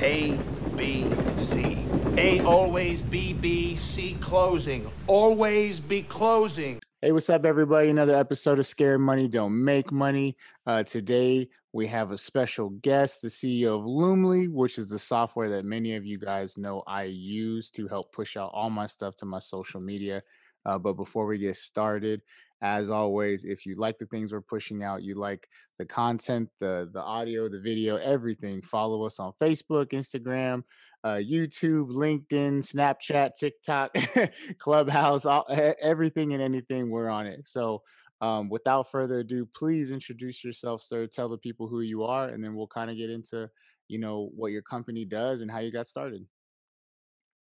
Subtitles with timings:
[0.00, 0.38] A,
[0.76, 1.76] B, C.
[2.16, 4.88] A always B, B, C closing.
[5.08, 6.78] Always be closing.
[7.02, 7.88] Hey, what's up, everybody?
[7.88, 10.36] Another episode of Scared Money Don't Make Money.
[10.64, 15.48] Uh, today, we have a special guest, the CEO of Loomly, which is the software
[15.48, 19.16] that many of you guys know I use to help push out all my stuff
[19.16, 20.22] to my social media.
[20.64, 22.22] Uh, but before we get started,
[22.60, 25.48] as always, if you like the things we're pushing out, you like
[25.78, 30.62] the content, the the audio, the video, everything, follow us on Facebook, Instagram,
[31.04, 33.94] uh, YouTube, LinkedIn, Snapchat, TikTok,
[34.58, 35.46] Clubhouse, all,
[35.80, 36.90] everything and anything.
[36.90, 37.46] We're on it.
[37.46, 37.82] So,
[38.20, 41.06] um, without further ado, please introduce yourself, sir.
[41.06, 43.48] Tell the people who you are, and then we'll kind of get into,
[43.86, 46.26] you know, what your company does and how you got started.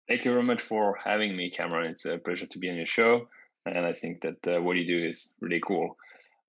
[0.07, 1.91] Thank you very much for having me, Cameron.
[1.91, 3.27] It's a pleasure to be on your show,
[3.65, 5.97] and I think that uh, what you do is really cool.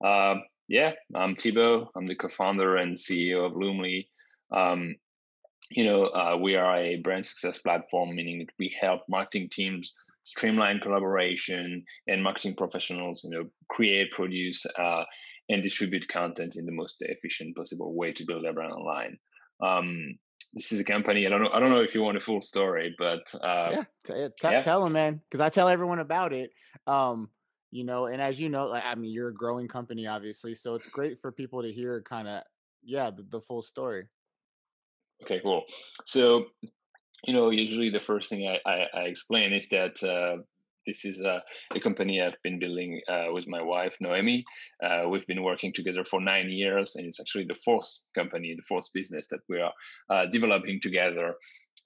[0.03, 0.35] Uh,
[0.67, 1.87] yeah, I'm Thibaud.
[1.95, 4.07] I'm the co-founder and CEO of Loomly.
[4.51, 4.95] Um,
[5.69, 9.93] you know, uh, we are a brand success platform, meaning that we help marketing teams
[10.23, 15.03] streamline collaboration and marketing professionals, you know, create, produce, uh,
[15.49, 19.17] and distribute content in the most efficient possible way to build their brand online.
[19.61, 20.17] Um,
[20.53, 21.25] this is a company.
[21.25, 21.49] I don't know.
[21.51, 24.61] I don't know if you want a full story, but uh, yeah, t- t- yeah.
[24.61, 26.51] tell them, man, because I tell everyone about it.
[26.87, 27.29] Um,
[27.71, 30.75] you know, and as you know, like I mean, you're a growing company, obviously, so
[30.75, 32.43] it's great for people to hear kind of,
[32.83, 34.05] yeah, the, the full story.
[35.23, 35.63] Okay, cool.
[36.05, 36.45] So,
[37.25, 40.43] you know, usually the first thing I, I, I explain is that uh,
[40.85, 41.41] this is a,
[41.73, 44.45] a, company I've been building uh, with my wife, Noemi.
[44.83, 48.63] Uh, we've been working together for nine years, and it's actually the fourth company, the
[48.63, 49.73] fourth business that we are
[50.09, 51.35] uh, developing together.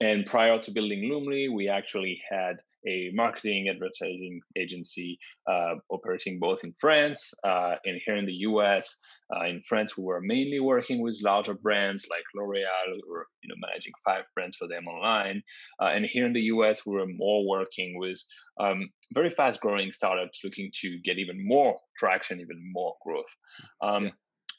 [0.00, 2.56] And prior to building Loomly, we actually had
[2.88, 5.18] a marketing advertising agency
[5.50, 8.98] uh, operating both in France uh, and here in the US.
[9.34, 13.54] Uh, in France, we were mainly working with larger brands like L'Oreal, or you know
[13.60, 15.42] managing five brands for them online.
[15.80, 18.20] Uh, and here in the US, we were more working with
[18.58, 23.32] um, very fast-growing startups looking to get even more traction, even more growth.
[23.82, 24.10] Um, yeah.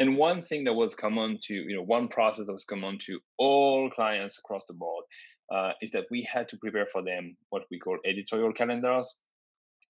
[0.01, 3.19] And one thing that was common to, you know, one process that was common to
[3.37, 5.03] all clients across the board
[5.51, 9.21] uh, is that we had to prepare for them what we call editorial calendars.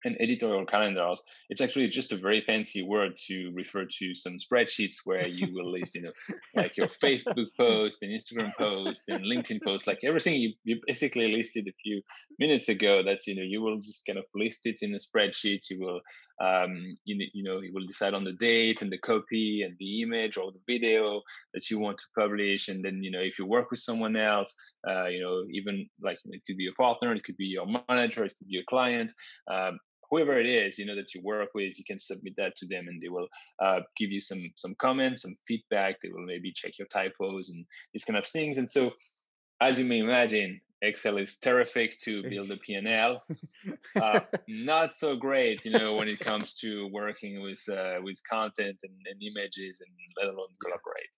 [0.05, 4.99] And editorial calendars it's actually just a very fancy word to refer to some spreadsheets
[5.03, 6.11] where you will list you know
[6.55, 11.35] like your facebook post and instagram post and linkedin post like everything you, you basically
[11.35, 12.01] listed a few
[12.37, 15.69] minutes ago that's you know you will just kind of list it in a spreadsheet.
[15.69, 15.99] You will
[16.41, 20.01] um, you, you know you will decide on the date and the copy and the
[20.01, 21.21] image or the video
[21.53, 22.67] that you want to publish.
[22.67, 24.55] And then you know if you work with someone else
[24.87, 28.23] uh, you know even like it could be a partner it could be your manager
[28.23, 29.11] it could be a client
[29.51, 29.79] um,
[30.09, 32.87] whoever it is you know that you work with you can submit that to them
[32.87, 33.27] and they will
[33.61, 35.99] uh, give you some some comments some feedback.
[36.01, 38.57] They will maybe check your typos and these kind of things.
[38.57, 38.91] And so
[39.61, 43.21] as you may imagine excel is terrific to build a p&l
[44.01, 48.77] uh, not so great you know when it comes to working with uh, with content
[48.83, 51.13] and, and, images and let alone collaborate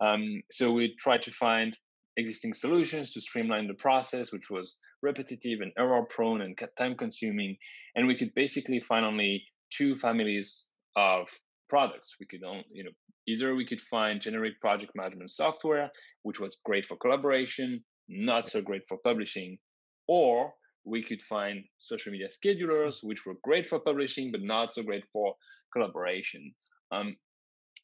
[0.00, 1.76] um, so we try to find
[2.16, 7.56] existing solutions to streamline the process, which was repetitive and error prone and time consuming.
[7.94, 11.28] And we could basically find only two families of
[11.68, 12.16] products.
[12.18, 12.90] We could only, you know,
[13.26, 15.90] either we could find generic project management software,
[16.22, 19.58] which was great for collaboration, not so great for publishing,
[20.06, 20.52] or
[20.84, 25.04] we could find social media schedulers, which were great for publishing, but not so great
[25.12, 25.34] for
[25.72, 26.52] collaboration.
[26.90, 27.16] Um,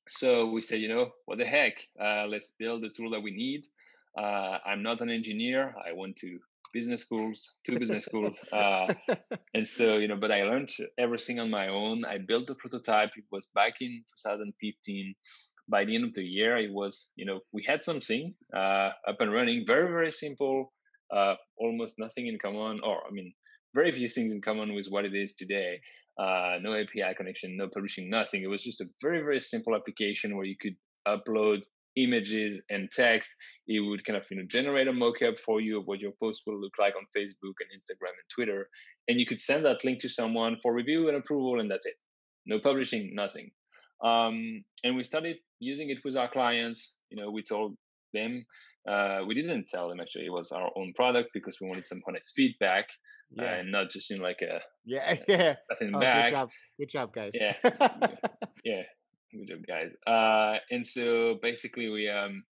[0.09, 1.79] so we said, you know, what the heck?
[2.01, 3.65] Uh, let's build the tool that we need.
[4.19, 5.75] Uh, I'm not an engineer.
[5.87, 6.39] I went to
[6.73, 8.87] business schools, two business schools, uh,
[9.55, 10.17] and so you know.
[10.17, 12.05] But I learned everything on my own.
[12.05, 13.11] I built the prototype.
[13.17, 15.15] It was back in 2015.
[15.69, 19.21] By the end of the year, it was you know we had something uh, up
[19.21, 19.65] and running.
[19.67, 20.73] Very very simple.
[21.15, 23.33] Uh, almost nothing in common, or I mean,
[23.75, 25.81] very few things in common with what it is today.
[26.19, 28.43] Uh, no API connection, no publishing, nothing.
[28.43, 31.63] It was just a very very simple application where you could upload
[31.97, 33.31] images and text
[33.67, 36.43] it would kind of you know generate a mock-up for you of what your post
[36.47, 38.69] will look like on facebook and instagram and twitter
[39.09, 41.95] and you could send that link to someone for review and approval and that's it
[42.47, 43.51] no publishing nothing
[44.03, 47.77] um, and we started using it with our clients you know we told
[48.13, 48.45] them
[48.89, 52.03] uh, we didn't tell them actually it was our own product because we wanted some
[52.07, 52.89] honest feedback
[53.33, 53.45] yeah.
[53.45, 56.27] uh, and not just in like a yeah yeah nothing oh, back.
[56.27, 57.55] good job good job guys yeah
[58.65, 58.83] yeah
[59.37, 59.91] Good job, guys.
[60.07, 62.45] Uh, and so basically, we um,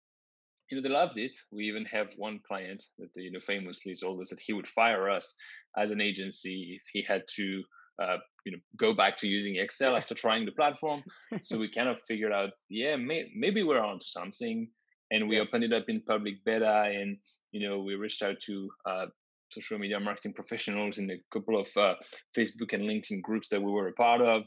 [0.70, 1.36] you know, they loved it.
[1.52, 5.08] We even have one client that you know famously told us that he would fire
[5.08, 5.34] us
[5.76, 7.62] as an agency if he had to
[8.02, 11.02] uh, you know go back to using Excel after trying the platform.
[11.42, 14.68] so we kind of figured out, yeah, may, maybe we're onto something.
[15.10, 15.42] and we yeah.
[15.42, 17.18] opened it up in public beta and
[17.52, 19.06] you know we reached out to uh,
[19.50, 21.94] social media marketing professionals in a couple of uh,
[22.36, 24.42] facebook and linkedin groups that we were a part of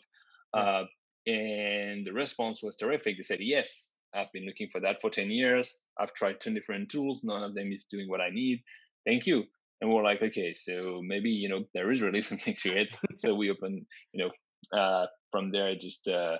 [0.53, 0.83] uh,
[1.27, 3.17] and the response was terrific.
[3.17, 5.77] They said yes i've been looking for that for 10 years.
[5.99, 7.23] I've tried 10 different tools.
[7.23, 8.63] None of them is doing what i need.
[9.05, 9.45] Thank you
[9.81, 13.35] and we're like okay so maybe you know there is really something to it so
[13.35, 14.31] we opened you know
[14.77, 16.37] uh, from there just uh,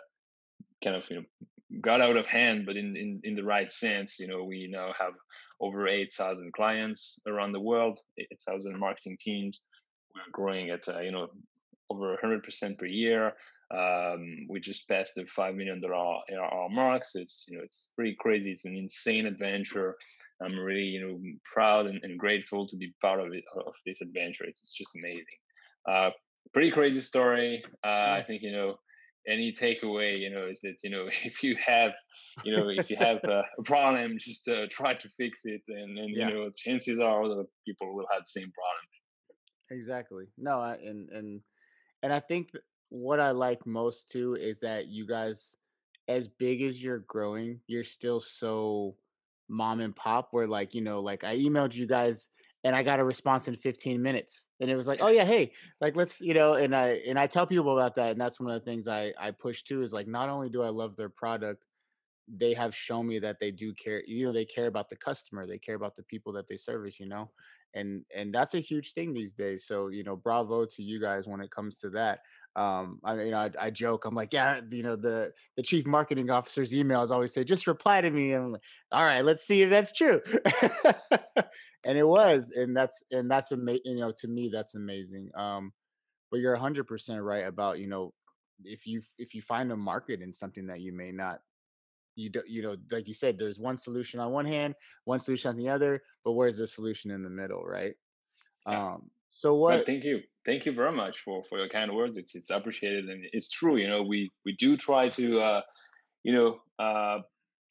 [0.84, 1.24] kind of you know
[1.81, 4.19] got out of hand, but in, in, in the right sense.
[4.19, 5.13] You know, we now have
[5.60, 9.62] over 8,000 clients around the world, 8,000 marketing teams.
[10.13, 11.28] We're growing at, uh, you know,
[11.89, 13.34] over 100% per year.
[13.69, 17.04] Um, we just passed the $5 million ARR mark.
[17.04, 18.51] So it's, you know, it's pretty crazy.
[18.51, 19.95] It's an insane adventure.
[20.42, 24.01] I'm really, you know, proud and, and grateful to be part of it, of this
[24.01, 24.45] adventure.
[24.45, 25.25] It's, it's just amazing.
[25.89, 26.12] Uh,
[26.54, 27.63] pretty crazy story.
[27.84, 28.16] Uh, yeah.
[28.16, 28.78] I think, you know,
[29.28, 31.94] any takeaway you know is that you know if you have
[32.44, 36.16] you know if you have a, problem just uh, try to fix it and and
[36.16, 36.30] yeah.
[36.30, 41.10] you know chances are other people will have the same problem exactly no I, and
[41.10, 41.42] and
[42.03, 42.51] and i think
[42.89, 45.55] what i like most too is that you guys
[46.07, 48.95] as big as you're growing you're still so
[49.49, 52.29] mom and pop where like you know like i emailed you guys
[52.63, 54.47] and I got a response in 15 minutes.
[54.59, 57.25] And it was like, oh yeah, hey, like let's, you know, and I and I
[57.27, 58.11] tell people about that.
[58.11, 60.63] And that's one of the things I I push too is like not only do
[60.63, 61.63] I love their product,
[62.27, 65.47] they have shown me that they do care, you know, they care about the customer,
[65.47, 67.29] they care about the people that they service, you know.
[67.77, 69.65] And and that's a huge thing these days.
[69.65, 72.19] So, you know, bravo to you guys when it comes to that
[72.57, 75.85] um i you know I, I, joke i'm like yeah you know the the chief
[75.85, 79.45] marketing officer's emails always say just reply to me and i'm like all right let's
[79.45, 80.19] see if that's true
[81.85, 85.71] and it was and that's and that's amazing you know to me that's amazing um
[86.31, 88.12] but you're 100% right about you know
[88.65, 91.39] if you if you find a market in something that you may not
[92.17, 94.73] you do, you know like you said there's one solution on one hand
[95.05, 97.93] one solution on the other but where's the solution in the middle right
[98.67, 98.93] yeah.
[98.93, 102.17] um so what well, thank you thank you very much for for your kind words
[102.17, 105.61] it's it's appreciated and it's true you know we we do try to uh
[106.23, 107.19] you know uh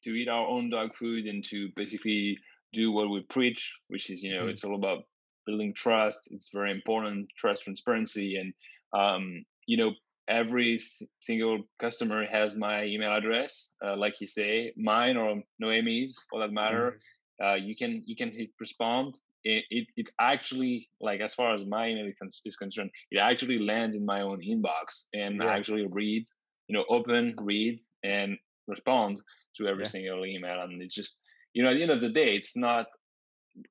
[0.01, 2.37] to eat our own dog food and to basically
[2.71, 4.49] do what we preach which is you know mm-hmm.
[4.49, 5.03] it's all about
[5.45, 8.53] building trust it's very important trust transparency and
[8.97, 9.91] um you know
[10.27, 10.79] every
[11.19, 16.51] single customer has my email address uh, like you say mine or noemi's for that
[16.51, 16.97] matter
[17.41, 17.45] mm-hmm.
[17.45, 21.65] uh, you can you can hit respond it, it, it actually like as far as
[21.65, 22.11] my email
[22.45, 25.45] is concerned it actually lands in my own inbox and yeah.
[25.45, 26.25] I actually read
[26.67, 28.37] you know open read and
[28.67, 29.19] respond
[29.55, 29.89] to every yeah.
[29.89, 31.19] single email and it's just
[31.53, 32.87] you know at the end of the day it's not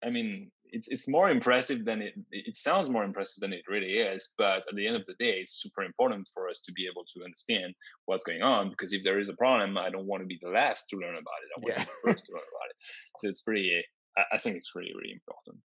[0.04, 3.94] i mean it's it's more impressive than it it sounds more impressive than it really
[4.10, 6.86] is but at the end of the day it's super important for us to be
[6.90, 7.74] able to understand
[8.06, 10.50] what's going on because if there is a problem i don't want to be the
[10.60, 11.82] last to learn about it i want yeah.
[11.82, 12.76] to be the first to learn about it
[13.18, 13.82] so it's pretty
[14.32, 15.62] I, think it's really really important.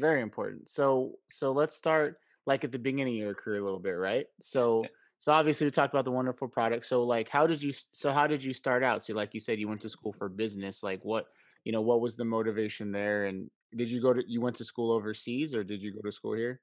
[0.00, 0.68] Very important.
[0.68, 4.26] So so let's start like at the beginning of your career a little bit, right?
[4.40, 4.88] So yeah.
[5.18, 6.84] so obviously we talked about the wonderful product.
[6.84, 9.02] So like how did you so how did you start out?
[9.02, 10.82] So like you said you went to school for business.
[10.82, 11.26] Like what
[11.64, 14.64] you know what was the motivation there and did you go to you went to
[14.64, 16.60] school overseas or did you go to school here?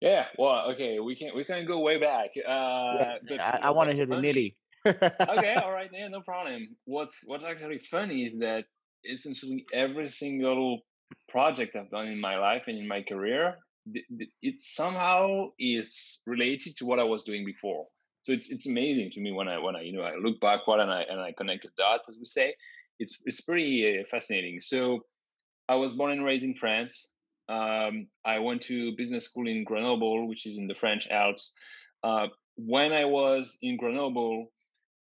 [0.00, 2.30] Yeah, well, okay, we can we can go way back.
[2.36, 4.32] Uh, yeah, I, I want to hear funny.
[4.32, 4.54] the
[4.84, 4.98] nitty.
[5.38, 6.76] okay, all right, yeah, no problem.
[6.86, 8.64] What's what's actually funny is that
[9.04, 10.80] essentially every single
[11.28, 13.58] project I've done in my life and in my career,
[13.94, 17.86] it somehow is related to what I was doing before.
[18.22, 20.80] So it's it's amazing to me when I when I you know I look backward
[20.80, 22.54] and I and I connect the dots as we say.
[22.98, 24.60] It's it's pretty uh, fascinating.
[24.60, 25.00] So
[25.68, 27.14] I was born and raised in France.
[27.48, 31.52] Um, I went to business school in Grenoble, which is in the French Alps.
[32.02, 34.52] Uh, when I was in Grenoble,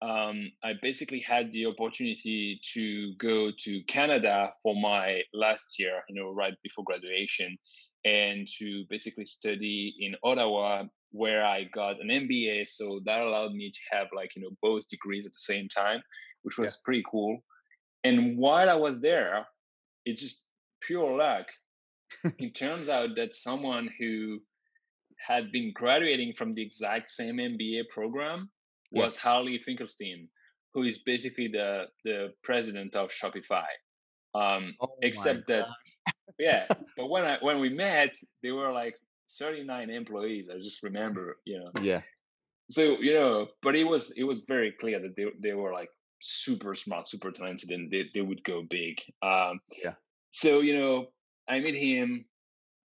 [0.01, 6.15] um, I basically had the opportunity to go to Canada for my last year, you
[6.15, 7.57] know, right before graduation,
[8.03, 12.67] and to basically study in Ottawa, where I got an MBA.
[12.67, 16.01] So that allowed me to have like, you know, both degrees at the same time,
[16.43, 16.85] which was yeah.
[16.85, 17.39] pretty cool.
[18.03, 19.47] And while I was there,
[20.05, 20.44] it just
[20.85, 21.47] pure luck.
[22.39, 24.39] it turns out that someone who
[25.17, 28.49] had been graduating from the exact same MBA program
[28.91, 29.21] was yeah.
[29.21, 30.29] Harley Finkelstein,
[30.73, 33.65] who is basically the the president of Shopify.
[34.33, 35.67] Um, oh except that,
[36.37, 36.67] yeah.
[36.97, 38.95] But when I when we met, they were like
[39.39, 40.49] 39 employees.
[40.49, 41.71] I just remember, you know.
[41.81, 42.01] Yeah.
[42.69, 45.89] So you know, but it was it was very clear that they they were like
[46.21, 48.99] super smart, super talented, and they they would go big.
[49.21, 49.93] Um, yeah.
[50.35, 51.07] So you know,
[51.47, 52.25] I met him,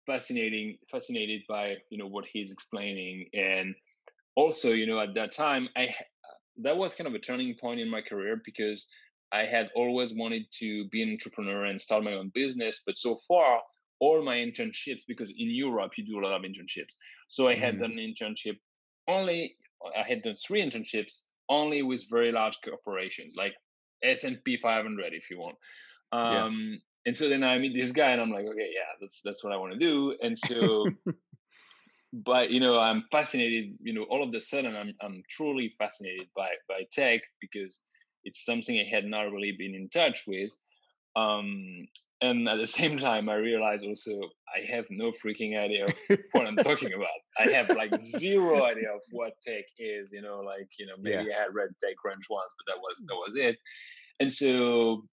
[0.06, 3.74] fascinating, fascinated by you know what he's explaining, and
[4.36, 5.96] also, you know, at that time, I
[6.58, 8.90] that was kind of a turning point in my career because
[9.32, 13.16] I had always wanted to be an entrepreneur and start my own business, but so
[13.16, 13.62] far
[14.02, 16.96] all my internships because in Europe you do a lot of internships.
[17.30, 17.80] So I had mm.
[17.80, 18.58] done an internship
[19.08, 19.56] only
[19.98, 23.56] I had done three internships only with very large corporations like
[24.04, 25.56] S&P 500 if you want.
[26.12, 26.82] Um.
[27.08, 29.54] And so then I meet this guy and I'm like, okay, yeah, that's that's what
[29.54, 30.16] I want to do.
[30.22, 30.86] And so
[32.14, 36.28] but you know, I'm fascinated, you know, all of a sudden I'm I'm truly fascinated
[36.36, 37.82] by by tech because
[38.26, 40.54] it's something I had not really been in touch with.
[41.16, 41.88] Um,
[42.22, 44.12] and at the same time i realize also
[44.56, 45.94] i have no freaking idea of
[46.32, 47.08] what i'm talking about
[47.40, 51.26] i have like zero idea of what tech is you know like you know maybe
[51.30, 51.36] yeah.
[51.38, 53.58] i had read techcrunch once but that was that was it
[54.20, 55.04] and so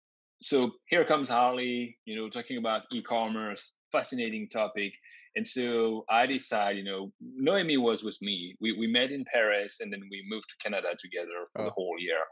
[0.44, 4.92] so here comes harley you know talking about e-commerce fascinating topic
[5.36, 9.80] and so i decided you know noemi was with me we, we met in paris
[9.80, 11.64] and then we moved to canada together for oh.
[11.64, 12.22] the whole year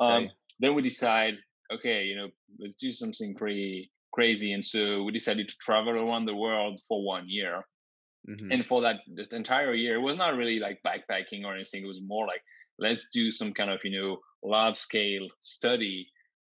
[0.00, 1.34] um, then we decide
[1.72, 2.28] okay you know
[2.60, 4.52] let's do something pretty crazy.
[4.52, 7.62] And so we decided to travel around the world for one year.
[8.28, 8.52] Mm-hmm.
[8.52, 11.84] And for that the entire year, it was not really like backpacking or anything.
[11.84, 12.42] It was more like,
[12.78, 16.08] let's do some kind of, you know, large scale study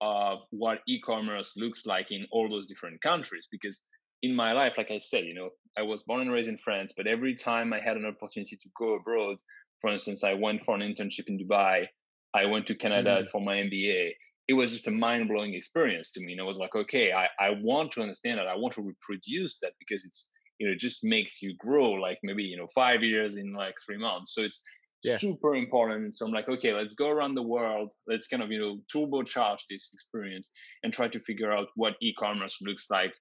[0.05, 3.49] of what e-commerce looks like in all those different countries.
[3.51, 3.83] Because
[4.23, 6.93] in my life, like I said, you know, I was born and raised in France,
[6.97, 9.39] but every time I had an opportunity to go abroad,
[9.81, 11.87] for instance, I went for an internship in Dubai,
[12.35, 13.29] I went to Canada mm-hmm.
[13.31, 14.13] for my MBA
[14.49, 17.51] it was just a mind-blowing experience to me and i was like okay I, I
[17.63, 21.05] want to understand that i want to reproduce that because it's you know it just
[21.05, 24.63] makes you grow like maybe you know five years in like three months so it's
[25.05, 25.17] yeah.
[25.17, 28.61] super important so i'm like okay let's go around the world let's kind of you
[28.61, 30.49] know turbocharge this experience
[30.83, 33.15] and try to figure out what e-commerce looks like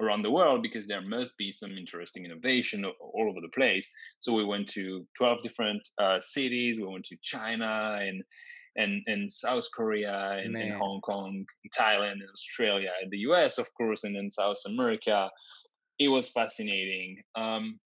[0.00, 3.90] around the world because there must be some interesting innovation all over the place
[4.20, 8.22] so we went to 12 different uh, cities we went to china and
[8.78, 11.44] and and South Korea and, and, Hong Kong,
[11.76, 15.28] Thailand and Australia, and the US, of course, and then South America.
[15.98, 17.20] It was fascinating.
[17.34, 17.80] Um,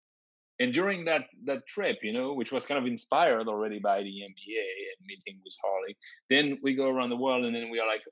[0.63, 4.15] and during that that trip, you know, which was kind of inspired already by the
[4.31, 5.97] MBA and meeting with Harley,
[6.31, 8.03] then we go around the world, and then we are like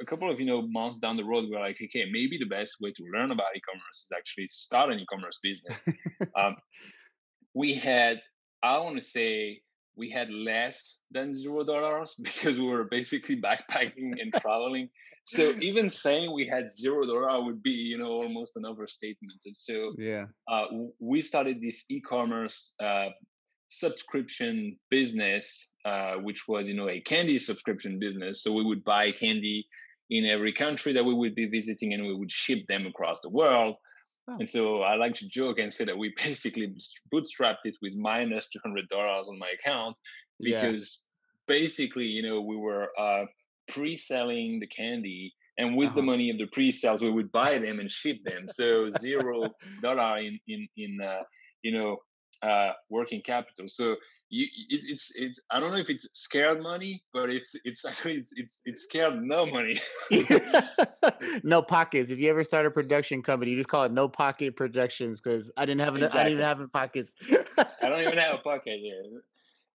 [0.00, 2.76] a couple of you know months down the road, we're like, okay, maybe the best
[2.80, 5.82] way to learn about e-commerce is actually to start an e-commerce business.
[6.36, 6.56] um,
[7.54, 8.20] we had,
[8.62, 9.62] I want to say,
[9.96, 14.90] we had less than zero dollars because we were basically backpacking and traveling.
[15.24, 19.40] So even saying we had zero dollar would be, you know, almost an overstatement.
[19.44, 20.66] And so yeah, uh,
[21.00, 23.08] we started this e-commerce uh,
[23.68, 28.42] subscription business, uh, which was, you know, a candy subscription business.
[28.42, 29.66] So we would buy candy
[30.10, 33.30] in every country that we would be visiting, and we would ship them across the
[33.30, 33.76] world.
[34.28, 34.36] Oh.
[34.38, 36.74] And so I like to joke and say that we basically
[37.12, 39.98] bootstrapped it with minus two hundred dollars on my account
[40.40, 41.06] because
[41.48, 41.56] yeah.
[41.56, 43.24] basically, you know, we were uh,
[43.68, 45.96] pre-selling the candy, and with uh-huh.
[45.96, 48.46] the money of the pre-sales, we would buy them and ship them.
[48.48, 49.50] So zero
[49.82, 51.22] dollar in in in uh,
[51.62, 51.98] you know
[52.42, 53.68] uh, working capital.
[53.68, 53.96] So
[54.30, 58.14] you, it, it's it's I don't know if it's scared money, but it's it's actually
[58.14, 59.80] it's it's, it's scared no money.
[61.42, 62.10] no pockets.
[62.10, 65.50] If you ever start a production company, you just call it No Pocket Productions because
[65.56, 66.20] I didn't have exactly.
[66.20, 67.14] I didn't even have pockets.
[67.82, 69.22] I don't even have a pocket yet.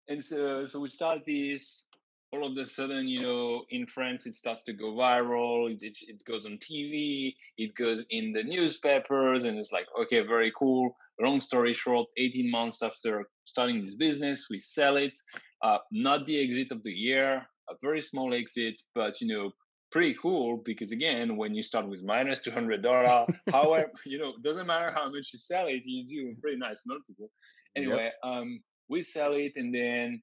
[0.07, 1.85] And so so we start this.
[2.31, 5.71] All of a sudden, you know, in France, it starts to go viral.
[5.71, 7.33] It, it, it goes on TV.
[7.57, 12.49] It goes in the newspapers, and it's like, okay, very cool long story short, 18
[12.49, 15.17] months after starting this business, we sell it.
[15.61, 19.51] Uh, not the exit of the year, a very small exit, but you know,
[19.91, 24.17] pretty cool because again, when you start with minus minus two hundred dollar, however, you
[24.17, 27.29] know, doesn't matter how much you sell it, you do a pretty nice multiple.
[27.75, 28.13] Anyway, yep.
[28.23, 30.21] um, we sell it, and then,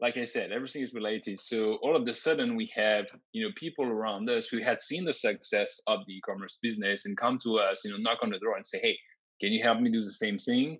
[0.00, 1.40] like I said, everything is related.
[1.40, 5.04] So all of a sudden, we have you know people around us who had seen
[5.04, 8.38] the success of the e-commerce business and come to us, you know, knock on the
[8.38, 8.96] door and say, hey
[9.40, 10.78] can you help me do the same thing?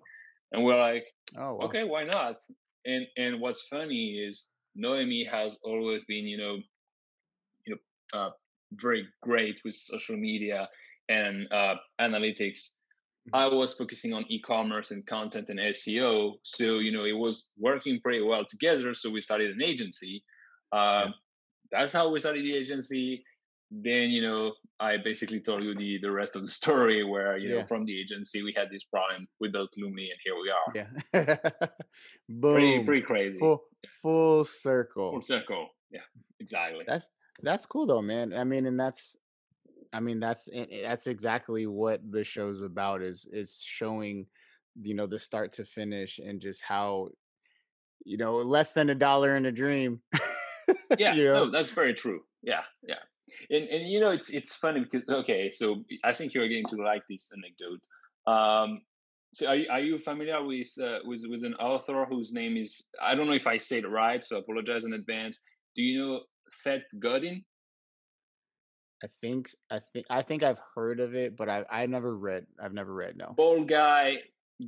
[0.51, 1.07] And we're like,
[1.37, 1.65] oh, wow.
[1.65, 2.37] okay, why not?
[2.85, 6.57] And and what's funny is Noemi has always been, you know,
[7.65, 8.29] you know, uh,
[8.73, 10.69] very great with social media
[11.09, 12.71] and uh, analytics.
[13.27, 13.35] Mm-hmm.
[13.35, 17.99] I was focusing on e-commerce and content and SEO, so you know it was working
[18.01, 18.93] pretty well together.
[18.93, 20.23] So we started an agency.
[20.71, 21.11] Uh, yeah.
[21.71, 23.23] That's how we started the agency
[23.71, 27.49] then you know i basically told you the the rest of the story where you
[27.49, 27.61] yeah.
[27.61, 30.87] know from the agency we had this problem we built Loomly and here we are
[31.13, 31.35] yeah
[32.29, 32.53] Boom.
[32.53, 33.63] pretty pretty crazy full
[34.01, 36.01] full circle full circle yeah
[36.39, 37.09] exactly that's
[37.41, 39.15] that's cool though man i mean and that's
[39.95, 40.49] i mean that's
[40.83, 44.25] that's exactly what the show's about is is showing
[44.81, 47.09] you know the start to finish and just how
[48.03, 50.01] you know less than a dollar in a dream
[50.99, 51.45] yeah you know?
[51.45, 52.99] no that's very true yeah yeah
[53.49, 56.77] and and you know it's it's funny because okay, so I think you're going to
[56.77, 57.81] like this anecdote.
[58.27, 58.81] Um,
[59.33, 62.87] so are you, are you familiar with uh, with with an author whose name is
[63.01, 65.39] I don't know if I say it right, so I apologize in advance.
[65.75, 66.21] Do you know
[66.63, 67.43] Seth Godin?
[69.03, 72.45] I think I think I think I've heard of it, but I I never read.
[72.61, 73.17] I've never read.
[73.17, 73.33] No.
[73.35, 74.17] Bold guy,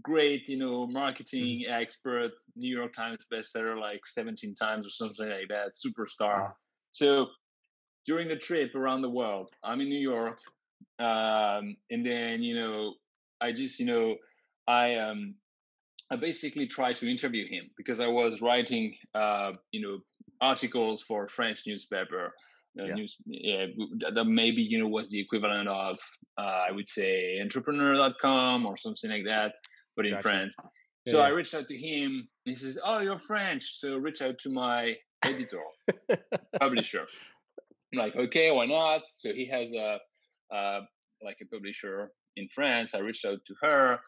[0.01, 0.93] great, you know, Mm-hmm.
[0.93, 6.39] marketing expert, New York Times bestseller like 17 times or something like that, superstar.
[6.39, 6.53] Wow.
[6.91, 7.27] So
[8.05, 10.39] during the trip around the world, I'm in New York,
[11.00, 12.93] um, and then you know,
[13.41, 14.15] I just you know,
[14.67, 15.36] I um,
[16.12, 20.00] I basically tried to interview him because I was writing, uh, you know,
[20.41, 22.34] articles for a French newspaper.
[22.86, 22.93] Yeah.
[22.93, 23.65] news, yeah,
[24.13, 25.98] that maybe you know was the equivalent of,
[26.38, 29.53] uh, I would say, entrepreneur.com or something like that,
[29.96, 30.22] but in Gotcha.
[30.22, 30.55] France.
[31.05, 32.27] Yeah, So I reached out to him.
[32.46, 35.63] He says, "Oh, you're French, so reach out to my editor,
[36.60, 37.07] publisher."
[37.93, 39.07] I'm like, okay, why not?
[39.07, 40.00] So he has a,
[40.53, 40.81] uh,
[41.24, 42.93] like a publisher in France.
[42.93, 44.00] I reached out to her.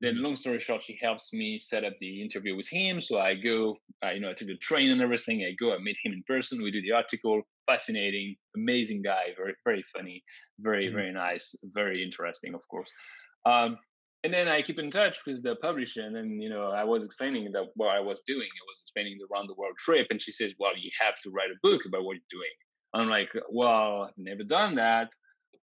[0.00, 3.00] Then, long story short, she helps me set up the interview with him.
[3.00, 3.76] So I go,
[4.12, 5.44] you know, I took the train and everything.
[5.44, 6.62] I go, I meet him in person.
[6.62, 7.42] We do the article.
[7.66, 10.22] Fascinating, amazing guy, very, very funny,
[10.60, 10.92] very, Mhm.
[10.92, 12.90] very nice, very interesting, of course.
[13.44, 13.78] Um,
[14.24, 17.04] and then I keep in touch with the publisher, and then you know I was
[17.04, 18.48] explaining that what I was doing.
[18.48, 21.30] I was explaining the round the world trip, and she says, "Well, you have to
[21.30, 22.50] write a book about what you're doing."
[22.94, 25.10] I'm like, "Well, I've never done that."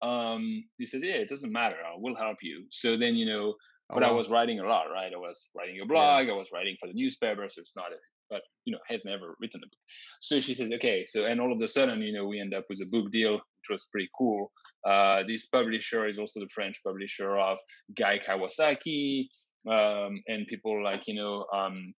[0.03, 1.77] Um, he said, "Yeah, it doesn't matter.
[1.85, 3.55] I will help you." So then you know,
[3.91, 5.13] Oh, but I was writing a lot, right?
[5.15, 7.97] I was writing a blog, I was writing for the newspaper, so it's not a,
[8.29, 9.79] but you know, I had never written a book.
[10.21, 12.65] So she says, okay, so and all of a sudden, you know, we end up
[12.69, 14.51] with a book deal, which was pretty cool.
[14.85, 17.59] Uh, this publisher is also the French publisher of
[17.97, 19.29] Guy Kawasaki,
[19.71, 21.95] um, and people like you know, um,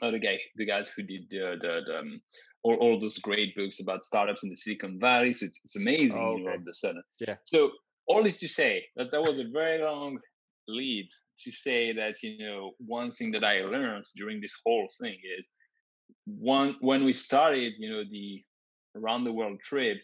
[0.00, 2.20] the guy, the guys who did the, the, the um,
[2.64, 5.32] all, all those great books about startups in the Silicon Valley.
[5.32, 6.50] So it's, it's amazing, Oh, you okay.
[6.52, 7.02] all of a sudden.
[7.20, 7.36] Yeah.
[7.44, 7.70] So
[8.06, 10.18] all this to say that that was a very long
[10.70, 11.08] lead
[11.38, 15.48] to say that you know one thing that I learned during this whole thing is
[16.26, 18.42] one when we started you know the
[18.96, 19.98] around the world trip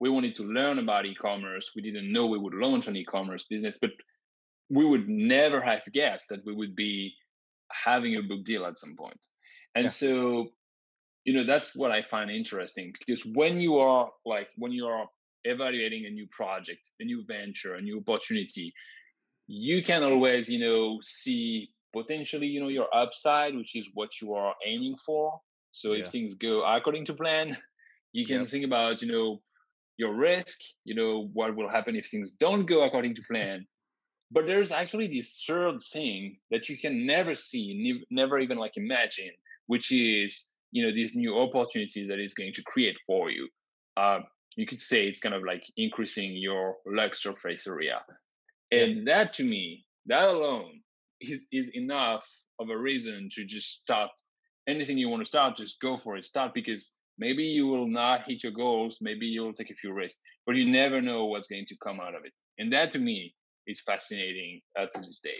[0.00, 3.78] we wanted to learn about e-commerce we didn't know we would launch an e-commerce business
[3.80, 3.90] but
[4.70, 7.12] we would never have guessed that we would be
[7.70, 9.26] having a book deal at some point
[9.74, 9.90] and Yeah.
[9.90, 10.48] so
[11.24, 15.06] you know that's what i find interesting because when you are like when you are
[15.44, 18.72] evaluating a new project a new venture a new opportunity
[19.46, 24.34] you can always you know see potentially you know your upside which is what you
[24.34, 25.40] are aiming for
[25.72, 26.10] so if Yeah.
[26.10, 27.56] things go according to plan
[28.12, 28.46] you can Yep.
[28.46, 29.42] think about you know
[29.98, 33.66] your risk you know what will happen if things don't go according to plan
[34.30, 38.76] but there's actually this third thing that you can never see nev- never even like
[38.76, 39.30] imagine
[39.66, 43.48] which is you know these new opportunities that it's going to create for you
[43.96, 44.20] uh,
[44.56, 48.00] you could say it's kind of like increasing your luck surface area
[48.72, 50.80] and that to me that alone
[51.20, 52.26] is, is enough
[52.58, 54.10] of a reason to just start
[54.66, 58.22] anything you want to start just go for it start because maybe you will not
[58.26, 61.66] hit your goals maybe you'll take a few risks but you never know what's going
[61.66, 63.34] to come out of it and that to me
[63.66, 65.38] is fascinating uh, to this day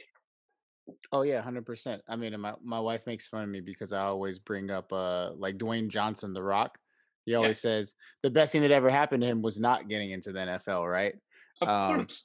[1.12, 2.02] Oh yeah, hundred percent.
[2.08, 5.30] I mean, my my wife makes fun of me because I always bring up uh
[5.36, 6.76] like Dwayne Johnson, The Rock.
[7.24, 10.32] He always says the best thing that ever happened to him was not getting into
[10.32, 11.14] the NFL, right?
[11.60, 12.24] of Um, course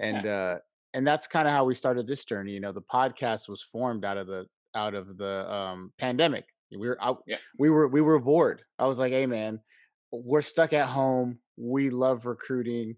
[0.00, 0.58] And uh
[0.94, 2.52] and that's kind of how we started this journey.
[2.52, 6.46] You know, the podcast was formed out of the out of the um pandemic.
[6.70, 7.38] We were out Yeah.
[7.58, 8.62] we were we were bored.
[8.78, 9.60] I was like, hey man,
[10.12, 11.38] we're stuck at home.
[11.56, 12.96] We love recruiting.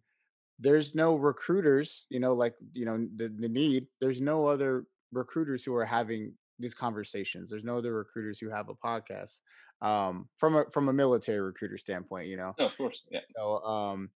[0.58, 3.86] There's no recruiters, you know, like you know, the, the need.
[4.00, 7.48] There's no other recruiters who are having these conversations.
[7.48, 9.40] There's no other recruiters who have a podcast.
[9.80, 12.54] Um from a from a military recruiter standpoint, you know.
[12.58, 14.10] no, of course yeah So, um,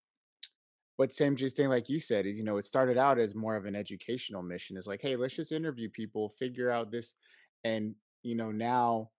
[0.98, 3.56] but same just thing like you said is you know it started out as more
[3.56, 4.76] of an educational mission.
[4.76, 7.14] It's like, hey, let's just interview people, figure out this,
[7.64, 9.10] and you know now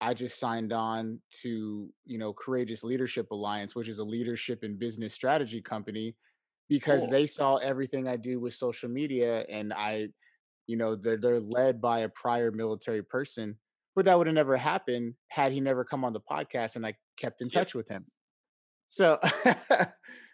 [0.00, 4.78] I just signed on to you know Courageous Leadership Alliance, which is a leadership and
[4.78, 6.14] business strategy company,
[6.68, 7.10] because Cool.
[7.10, 10.08] they saw everything I do with social media, and I,
[10.66, 13.58] you know, they're they're led by a prior military person.
[13.96, 16.94] But that would have never happened had he never come on the podcast and I
[17.16, 17.62] kept in Yep.
[17.62, 18.06] touch with him.
[18.86, 19.18] So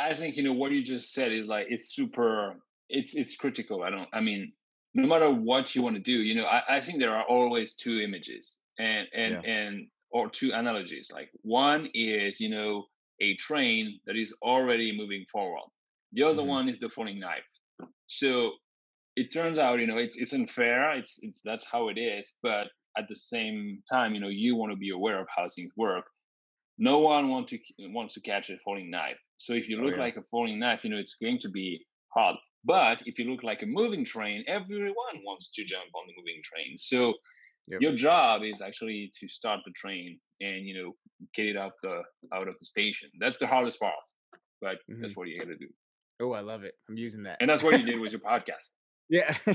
[0.00, 2.56] I think you know what you just said is like it's super
[2.88, 3.82] it's it's critical.
[3.82, 4.52] I don't I mean
[4.94, 7.74] no matter what you want to do, you know, I, I think there are always
[7.74, 9.40] two images and and Yeah.
[9.44, 11.10] and or two analogies.
[11.12, 12.86] Like one is, you know,
[13.20, 15.70] a train that is already moving forward.
[16.12, 16.46] The other Mhm.
[16.46, 17.48] one is the falling knife.
[18.06, 18.52] So
[19.16, 20.92] it turns out, you know, it's it's unfair.
[20.92, 24.72] It's it's that's how it is, but at the same time, you know, you want
[24.72, 26.04] to be aware of how things work
[26.78, 29.18] no one want to wants to catch a falling knife.
[29.44, 30.00] So if you Oh, look yeah.
[30.06, 32.36] like a falling knife, you know it's going to be hard.
[32.64, 36.40] But if you look like a moving train, everyone wants to jump on the moving
[36.44, 36.78] train.
[36.78, 37.14] So
[37.68, 37.80] Yep.
[37.80, 40.92] your job is actually to start the train and you know
[41.36, 42.02] get it out the
[42.36, 43.08] out of the station.
[43.20, 43.94] That's the hardest part,
[44.60, 45.68] but that's what you got to do,
[46.20, 46.74] Oh, I love it.
[46.88, 47.36] I'm using that.
[47.40, 48.66] and that's what you did with your podcast.
[49.08, 49.32] Yeah.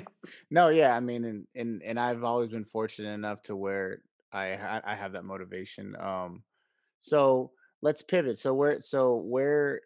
[0.51, 0.95] no, yeah.
[0.95, 5.11] I mean, and and and I've always been fortunate enough to where I I have
[5.13, 5.95] that motivation.
[5.99, 6.43] Um,
[6.99, 8.37] so let's pivot.
[8.37, 9.81] So where so where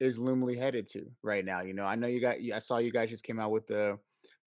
[0.00, 1.62] is Loomly headed to right now?
[1.62, 2.36] You know, I know you got.
[2.54, 3.98] I saw you guys just came out with the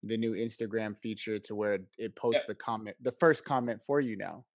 [0.03, 4.15] the new Instagram feature to where it posts the comment, the first comment for you
[4.15, 4.45] now.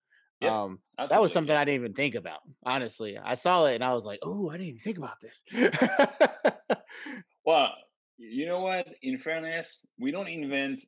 [0.41, 1.61] Yep, Um, that was something yeah.
[1.61, 2.41] I didn't even think about.
[2.65, 5.43] Honestly, I saw it and I was like, "Oh, I didn't even think about this."
[7.47, 7.75] Well,
[8.17, 8.89] you know what?
[9.03, 10.83] In fairness, we don't invent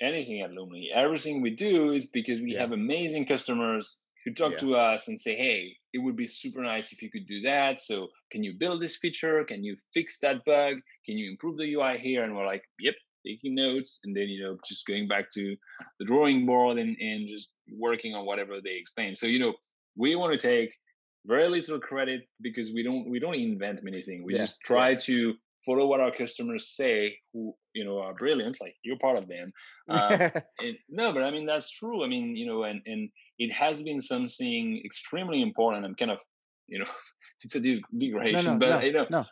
[0.00, 0.90] anything at Loomly.
[0.92, 2.60] Everything we do is because we Yeah.
[2.60, 4.58] have amazing customers who talk Yeah.
[4.58, 7.80] to us and say, "Hey, it would be super nice if you could do that.
[7.80, 9.44] So, can you build this feature?
[9.44, 10.76] Can you fix that bug?
[11.06, 12.94] Can you improve the UI here?" And we're like, "Yep."
[13.26, 15.56] Taking notes and then you know just going back to
[15.98, 19.16] the drawing board and, and just working on whatever they explain.
[19.16, 19.54] So you know
[19.96, 20.72] we want to take
[21.26, 24.22] very little credit because we don't we don't invent many things.
[24.24, 25.34] We Yeah, just try to
[25.68, 29.52] follow what our customers say who you know are brilliant like you're part of them
[29.90, 30.30] uh,
[30.64, 33.82] and, no but i mean that's true i mean you know and and it has
[33.82, 36.20] been something extremely important i'm kind of
[36.66, 36.90] you know
[37.44, 39.24] it's a dig- no, no, but no, you know no.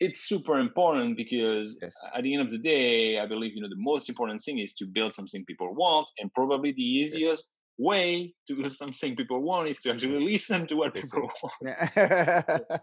[0.00, 1.94] it's super important because Yes.
[2.16, 4.72] at the end of the day i believe you know the most important thing is
[4.80, 9.68] to build something people want and probably the easiest way to build something people want
[9.68, 12.80] is to actually listen to what people want.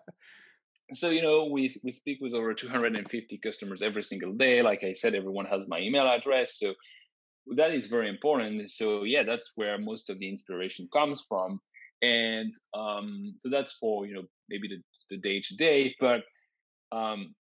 [0.92, 4.62] So you know we we speak with over 250 customers every single day.
[4.62, 6.74] Like i said everyone has my email address so
[7.56, 8.70] that is very important.
[8.72, 11.60] So yeah that's where most of the inspiration comes from.
[12.02, 16.22] And um so that's for you know maybe the, the day to day but
[16.92, 17.34] um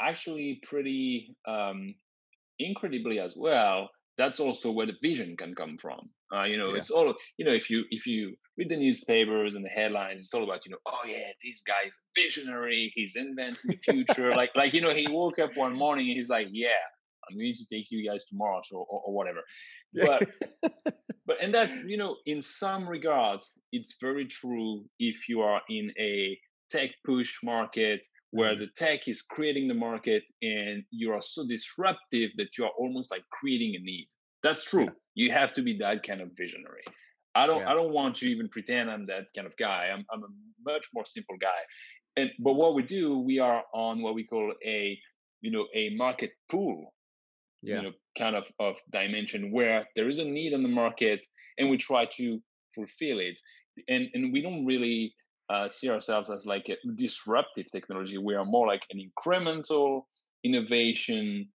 [0.00, 1.94] actually pretty um
[2.58, 6.78] incredibly as well that's also where the vision can come from uh, you know Yeah.
[6.78, 10.34] it's all you know if you if you read the newspapers and the headlines it's
[10.34, 14.72] all about you know oh yeah this guy's visionary he's inventing the future like like
[14.74, 16.68] you know he woke up one morning and he's like yeah
[17.28, 19.40] i'm going to take you guys to mars or, or, or whatever
[20.02, 20.26] but
[21.26, 25.90] but and that you know in some regards it's very true if you are in
[25.98, 26.38] a
[26.70, 28.60] tech push market where Mhm.
[28.60, 33.10] the tech is creating the market and you are so disruptive that you are almost
[33.10, 34.08] like creating a need
[34.42, 34.90] that's true Yeah.
[35.14, 36.84] You have to be that kind of visionary.
[37.34, 37.70] I don't Yeah.
[37.70, 39.90] i don't want to even pretend i'm that kind of guy.
[39.92, 40.32] I'm, I'm a
[40.70, 41.60] much more simple guy.
[42.16, 44.98] And but what we do we are on what we call a
[45.40, 46.94] you know a market pull
[47.62, 47.76] yeah.
[47.76, 51.26] you know kind of of dimension where there is a need on the market
[51.58, 52.40] and we try to
[52.74, 53.40] fulfill it.
[53.88, 55.14] And and we don't really
[55.50, 58.18] uh, see ourselves as like a disruptive technology.
[58.18, 60.02] We are more like an incremental
[60.42, 61.48] innovation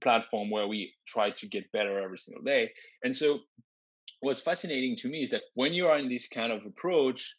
[0.00, 2.70] platform where we try to get better every single day
[3.04, 3.40] and so
[4.20, 7.34] what's fascinating to me is that when you are in this kind of approach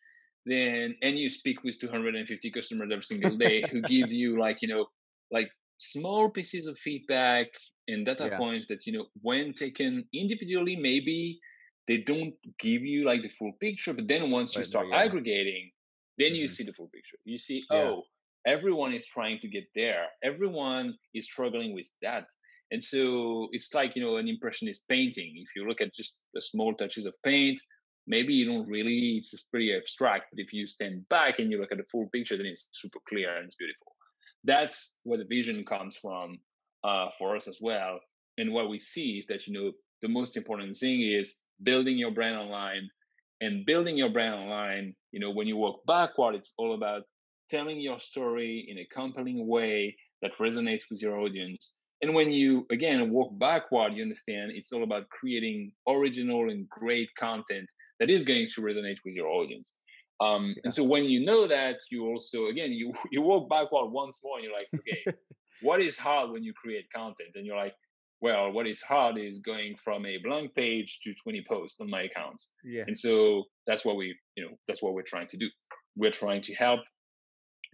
[0.46, 4.68] then and you speak with 250 customers every single day who give you like you
[4.68, 4.86] know
[5.32, 7.48] like small pieces of feedback
[7.88, 8.38] and data Yeah.
[8.38, 11.40] points that you know when taken individually maybe
[11.88, 15.04] they don't give you like the full picture but then once you But- start yeah.
[15.04, 15.72] aggregating
[16.18, 16.50] then you Mhm.
[16.50, 17.78] see the full picture you see Yeah.
[17.80, 18.04] oh
[18.46, 22.26] everyone is trying to get there everyone is struggling with that
[22.72, 25.34] and so it's like you know an impressionist painting.
[25.38, 27.60] If you look at just the small touches of paint
[28.08, 31.72] maybe you don't really it's pretty abstract but if you stand back and you look
[31.72, 33.94] at the full picture then it's super clear and it's beautiful.
[34.44, 36.38] That's where the vision comes from
[36.84, 38.00] uh, for us as well.
[38.38, 42.12] And what we see is that you know the most important thing is building your
[42.12, 42.90] brand online.
[43.42, 47.04] And building your brand online you know when you walk backward it's all about
[47.50, 51.74] telling your story in a compelling way that resonates with your audience
[52.06, 57.10] and when you again walk backward you understand it's all about creating original and great
[57.18, 57.68] content
[58.00, 59.74] that is going to resonate with your audience.
[60.22, 64.20] Um, and so when you know that you also again you you walk backward once
[64.24, 65.04] more and you're like okay
[65.62, 67.32] what is hard when you create content?
[67.36, 67.76] And you're like
[68.22, 72.04] well what is hard is going from a blank page to 20 posts on my
[72.04, 72.52] accounts.
[72.64, 72.84] Yeah.
[72.88, 75.50] and so that's what we you know that's what we're trying to do.
[75.98, 76.82] We're trying to help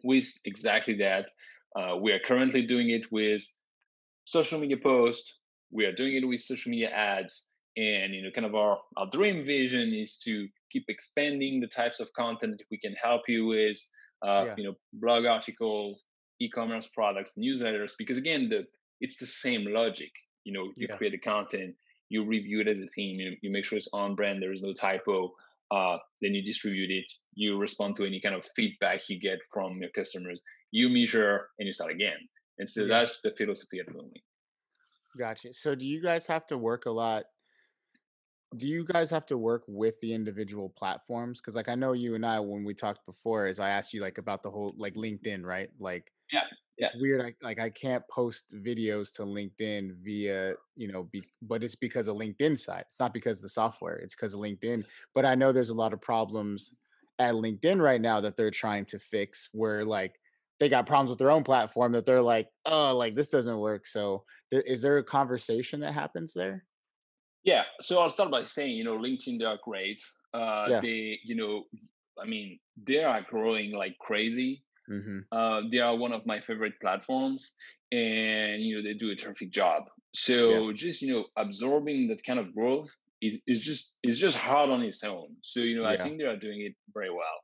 [0.03, 1.29] with exactly that.
[1.75, 3.43] Uh, we are currently doing it with
[4.31, 5.39] social media post,
[5.71, 9.07] we are doing it with social media ads and you know kind of our, our
[9.11, 13.45] dream vision is to keep expanding the types of content that we can help you
[13.45, 13.77] with
[14.25, 14.55] uh, Yeah.
[14.57, 16.03] you know blog articles
[16.39, 18.65] e-commerce products newsletters because again the
[18.99, 20.11] it's the same logic
[20.43, 20.97] you know you Yeah.
[20.97, 21.75] create the content
[22.09, 24.61] you review it as a team you, you make sure it's on brand there is
[24.61, 25.31] no typo
[25.71, 29.79] uh, then you distribute it you respond to any kind of feedback you get from
[29.81, 30.41] your customers
[30.71, 32.19] you measure and you start again
[32.61, 32.99] and so yeah.
[32.99, 34.21] that's the philosophy at Loomly.
[35.17, 35.51] Gotcha.
[35.51, 37.23] So do you guys have to work a lot?
[38.55, 41.41] Do you guys have to work with the individual platforms?
[41.41, 44.01] Because like I know you and I when we talked before, is I asked you
[44.01, 45.69] like about the whole like LinkedIn, right?
[45.79, 46.43] Like yeah,
[46.77, 46.89] yeah.
[46.93, 47.21] It's weird.
[47.21, 52.07] I, like I can't post videos to LinkedIn via you know, be, but it's because
[52.07, 52.85] of LinkedIn side.
[52.89, 53.95] It's not because of the software.
[53.95, 54.85] It's because of LinkedIn.
[55.15, 56.75] But I know there's a lot of problems
[57.17, 60.13] at LinkedIn right now that they're trying to fix, where like
[60.61, 63.87] they got problems with their own platform that they're like, oh, like this doesn't work.
[63.87, 66.65] So th- is there a conversation that happens there?
[67.43, 67.63] Yeah.
[67.79, 70.03] So I'll start by saying, you know, LinkedIn, they are great.
[70.35, 70.79] Uh, yeah.
[70.79, 71.63] They, you know,
[72.21, 74.63] I mean, they are growing like crazy.
[74.87, 75.21] Mm-hmm.
[75.31, 77.55] Uh, they are one of my favorite platforms
[77.91, 79.85] and, you know, they do a terrific job.
[80.13, 80.73] So yeah.
[80.75, 84.83] just, you know, absorbing that kind of growth is, is just, is just hard on
[84.83, 85.29] its own.
[85.41, 85.93] So, you know, yeah.
[85.93, 87.39] I think they are doing it very well.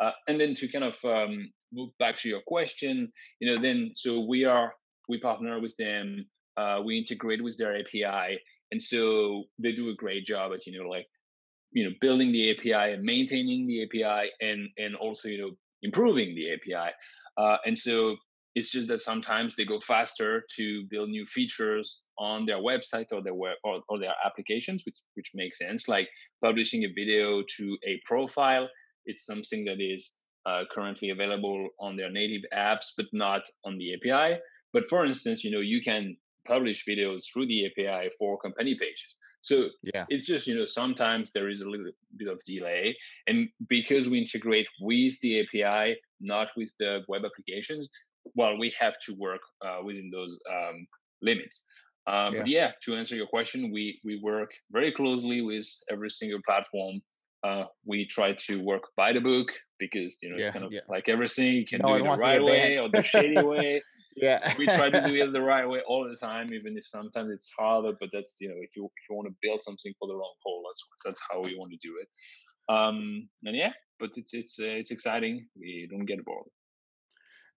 [0.00, 3.90] Uh, and then to kind of um, move back to your question, you know, then
[3.94, 4.72] so we are
[5.08, 8.38] we partner with them, uh, we integrate with their API,
[8.70, 11.06] and so they do a great job at you know like
[11.72, 15.50] you know building the API and maintaining the API and and also you know
[15.82, 16.92] improving the API,
[17.36, 18.16] uh, and so
[18.54, 23.22] it's just that sometimes they go faster to build new features on their website or
[23.22, 25.88] their web or, or their applications, which which makes sense.
[25.88, 26.08] Like
[26.42, 28.68] publishing a video to a profile
[29.08, 30.12] it's something that is
[30.46, 34.40] uh, currently available on their native apps, but not on the API.
[34.72, 36.16] But for instance, you know, you can
[36.46, 39.18] publish videos through the API for company pages.
[39.40, 40.04] So yeah.
[40.08, 42.96] it's just, you know, sometimes there is a little bit of delay.
[43.26, 47.88] And because we integrate with the API, not with the web applications,
[48.34, 50.86] well, we have to work uh, within those um,
[51.22, 51.66] limits.
[52.06, 52.38] Uh, yeah.
[52.38, 57.02] But yeah, to answer your question, we we work very closely with every single platform
[57.44, 60.72] uh, we try to work by the book because you know yeah, it's kind of
[60.72, 60.80] yeah.
[60.88, 63.82] like everything you can no, do it the right way or the shady way.
[64.16, 67.30] yeah, we try to do it the right way all the time, even if sometimes
[67.30, 67.92] it's harder.
[67.98, 70.34] But that's you know if you if you want to build something for the long
[70.42, 72.08] haul, that's that's how we want to do it.
[72.72, 75.46] Um, and yeah, but it's it's uh, it's exciting.
[75.58, 76.46] We don't get bored.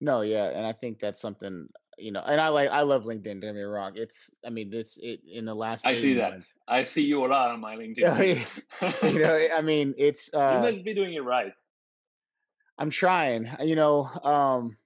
[0.00, 3.24] No, yeah, and I think that's something you know, and I like I love LinkedIn.
[3.24, 3.92] Don't get me wrong.
[3.96, 5.86] It's I mean this it in the last.
[5.86, 6.30] I see that.
[6.30, 9.12] Months, I see you a lot on my LinkedIn.
[9.12, 10.30] you know, I mean it's.
[10.42, 11.52] Uh, you must be doing it right.
[12.78, 13.50] I'm trying.
[13.60, 14.76] You know, um,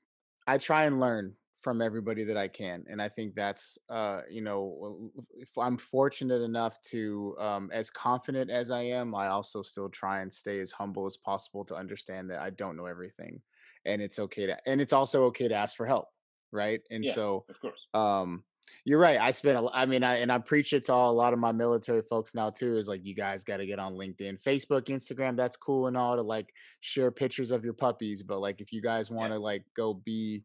[0.46, 4.40] I try and learn from everybody that I can, and I think that's uh, you
[4.40, 9.88] know, if I'm fortunate enough to, um, as confident as I am, I also still
[9.88, 13.40] try and stay as humble as possible to understand that I don't know everything,
[13.84, 16.08] and it's okay to, and it's also okay to ask for help
[16.52, 16.80] right?
[16.90, 18.44] And yeah, so, of course, um,
[18.84, 19.18] you're right.
[19.18, 21.38] I spent, a, I mean, I and I preach it to all, a lot of
[21.38, 22.76] my military folks now too.
[22.76, 25.36] Is like you guys got to get on LinkedIn, Facebook, Instagram.
[25.36, 26.48] That's cool and all to like
[26.80, 29.44] share pictures of your puppies, but like if you guys want to yeah.
[29.44, 30.42] like go be,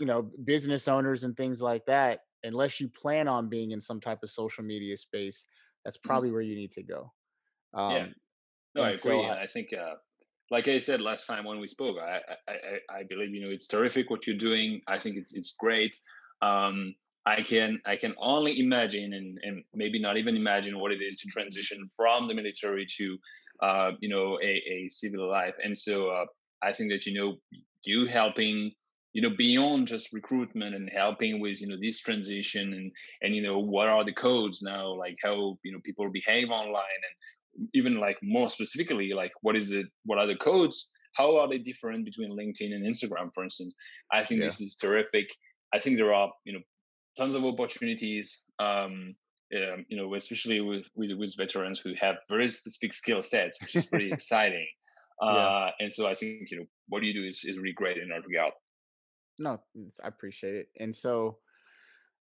[0.00, 4.00] you know, business owners and things like that, unless you plan on being in some
[4.00, 5.46] type of social media space,
[5.84, 6.08] that's mm-hmm.
[6.08, 6.34] probably mm-hmm.
[6.34, 7.12] where you need to go.
[7.74, 8.06] Um, yeah,
[8.74, 8.98] no, I agree.
[9.00, 9.94] So I, I think uh,
[10.50, 13.66] like I said last time when we spoke, I, I, I believe you know it's
[13.66, 14.80] terrific what you're doing.
[14.86, 15.98] I think it's it's great.
[16.42, 21.02] Um, I can I can only imagine and, and maybe not even imagine what it
[21.02, 23.18] is to transition from the military to
[23.60, 25.54] uh, you know a, a civil life.
[25.62, 26.26] And so uh,
[26.62, 27.36] I think that you know
[27.84, 28.72] you helping
[29.12, 33.42] you know beyond just recruitment and helping with you know this transition and and you
[33.42, 37.14] know what are the codes now like how you know people behave online and
[37.74, 39.86] even like more specifically, like what is it?
[40.04, 40.90] What are the codes?
[41.14, 43.74] How are they different between LinkedIn and Instagram, for instance?
[44.12, 44.46] I think yeah.
[44.46, 45.26] this is terrific.
[45.74, 46.60] I think there are you know
[47.16, 48.44] tons of opportunities.
[48.58, 49.14] Um,
[49.54, 53.76] um, you know, especially with, with with veterans who have very specific skill sets, which
[53.76, 54.66] is pretty exciting.
[55.18, 55.70] Uh, yeah.
[55.80, 58.26] And so I think you know what you do is is really great in that
[58.26, 58.52] regard.
[59.38, 59.62] No,
[60.04, 60.68] I appreciate it.
[60.78, 61.38] And so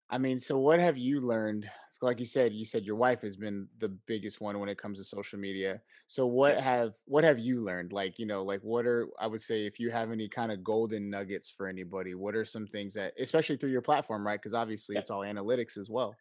[0.09, 1.67] I mean, so what have you learned?
[1.89, 4.77] So like you said, you said your wife has been the biggest one when it
[4.77, 5.81] comes to social media.
[6.05, 7.91] So what have what have you learned?
[7.91, 10.63] Like, you know, like what are I would say if you have any kind of
[10.63, 14.39] golden nuggets for anybody, what are some things that especially through your platform, right?
[14.39, 16.15] Because obviously it's all analytics as well.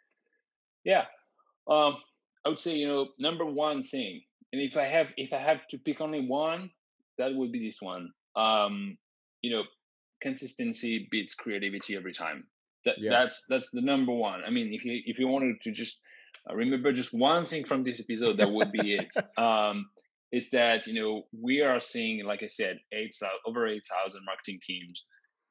[0.84, 1.04] Yeah.
[1.68, 1.96] Um,
[2.46, 5.66] I would say, you know, number one thing, and if I have if I have
[5.68, 6.70] to pick only one,
[7.18, 8.10] that would be this one.
[8.34, 8.96] Um,
[9.42, 9.64] you know,
[10.22, 12.46] consistency beats creativity every time
[12.84, 13.10] that, yeah.
[13.10, 14.42] That's that's the number one.
[14.46, 15.98] I mean, if you if you wanted to just
[16.48, 19.14] uh, remember just one thing from this episode, that would be it.
[19.38, 19.90] Um,
[20.32, 23.14] is that you know we are seeing, like I said, eight
[23.46, 25.04] over eight thousand marketing teams,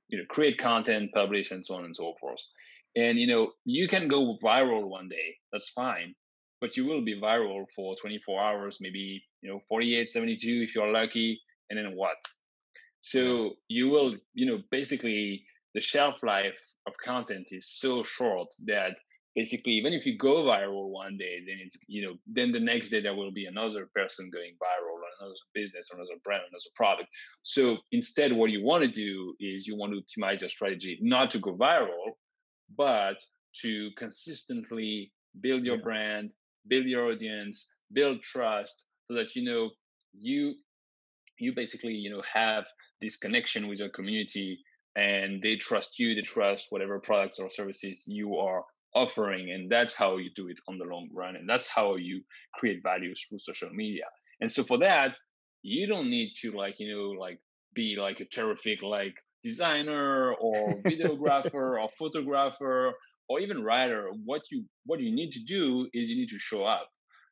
[0.09, 2.41] you know, create content, publish, and so on and so forth.
[2.95, 5.37] And you know, you can go viral one day.
[5.51, 6.15] That's fine,
[6.61, 10.91] but you will be viral for 24 hours, maybe you know 48, 72 if you're
[10.91, 12.17] lucky, and then what?
[13.01, 18.95] So you will, you know, basically the shelf life of content is so short that
[19.35, 22.89] basically even if you go viral one day then it's you know then the next
[22.89, 26.47] day there will be another person going viral or another business or another brand or
[26.47, 27.09] another product
[27.41, 31.31] so instead what you want to do is you want to optimize your strategy not
[31.31, 32.11] to go viral
[32.77, 33.17] but
[33.53, 35.83] to consistently build your yeah.
[35.83, 36.29] brand
[36.67, 39.69] build your audience build trust so that you know
[40.13, 40.53] you
[41.39, 42.65] you basically you know have
[43.01, 44.59] this connection with your community
[44.95, 48.63] and they trust you they trust whatever products or services you are
[48.95, 52.21] offering and that's how you do it on the long run and that's how you
[52.53, 54.05] create value through social media.
[54.39, 55.17] And so for that
[55.63, 57.39] you don't need to like you know like
[57.73, 62.93] be like a terrific like designer or videographer or photographer
[63.29, 64.09] or even writer.
[64.25, 66.89] What you what you need to do is you need to show up.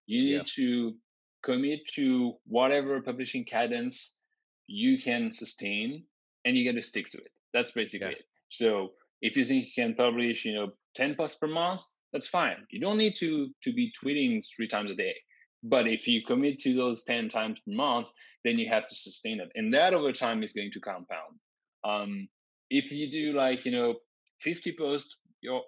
[0.08, 0.43] You need yeah.
[0.56, 0.95] to
[1.43, 4.19] commit to whatever publishing cadence
[4.67, 6.04] you can sustain
[6.45, 8.18] and you got to stick to it that's basically yeah.
[8.18, 11.84] it so if you think you can publish you know 10 posts per month,
[12.14, 12.58] that's fine.
[12.70, 15.16] You don't need to to be tweeting three times a day.
[15.64, 18.10] But if you commit to those 10 times per month,
[18.44, 19.52] then you have to sustain it.
[19.56, 21.40] And that over time is going to compound.
[21.84, 22.28] Um,
[22.72, 23.96] if you do like, you know,
[24.40, 25.18] 50 posts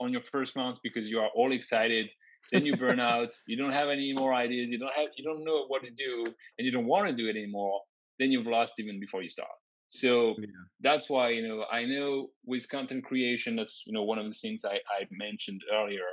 [0.02, 2.10] on your first month because you are all excited,
[2.52, 5.44] then you burn out, you don't have any more ideas, you don't have you don't
[5.46, 6.24] know what to do,
[6.58, 7.80] and you don't want to do it anymore,
[8.20, 9.52] then you've lost even before you start.
[9.94, 10.48] So yeah.
[10.82, 14.34] that's why, you know, I know with content creation, that's, you know, one of the
[14.34, 16.08] things I, I mentioned earlier.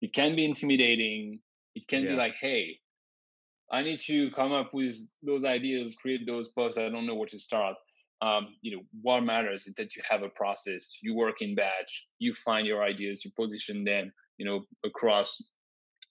[0.00, 1.40] It can be intimidating.
[1.74, 2.12] It can yeah.
[2.12, 2.78] be like, hey,
[3.70, 6.78] I need to come up with those ideas, create those posts.
[6.78, 7.76] I don't know where to start.
[8.22, 10.96] Um, you know, what matters is that you have a process.
[11.02, 12.08] You work in batch.
[12.18, 13.26] You find your ideas.
[13.26, 14.10] You position them.
[14.38, 15.42] You know, across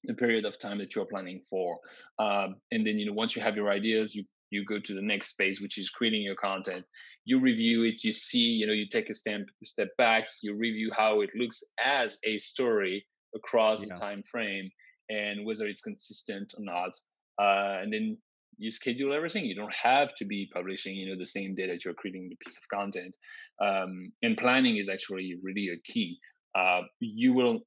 [0.03, 1.79] the period of time that you're planning for.
[2.19, 5.01] Um, and then, you know, once you have your ideas, you you go to the
[5.01, 6.85] next phase which is creating your content.
[7.25, 10.91] You review it you see you know you take a step step back you review
[10.95, 13.05] how it looks as a story
[13.35, 13.93] across yeah.
[13.93, 14.69] the time frame
[15.09, 16.91] and whether it's consistent or not
[17.39, 18.17] uh, and then
[18.57, 19.45] you schedule everything.
[19.45, 22.35] You don't have to be publishing you know the same day that you're creating the
[22.43, 23.15] piece of content
[23.61, 26.17] um, and planning is actually really a key.
[26.57, 27.59] Uh, you will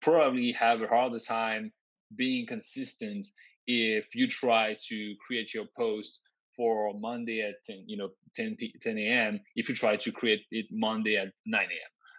[0.00, 1.72] probably have a harder time
[2.16, 3.26] being consistent
[3.66, 6.20] if you try to create your post
[6.56, 9.40] for Monday at 10, you know 10 p 10 a.m.
[9.56, 11.68] if you try to create it Monday at 9 a.m.